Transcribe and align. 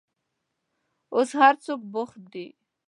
اوس 1.15 1.29
هر 1.39 1.53
څوک 1.65 1.81
بوخت 1.93 2.21
دي. 2.33 2.47